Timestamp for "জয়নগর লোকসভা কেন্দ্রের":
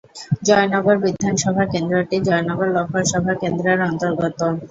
2.27-3.79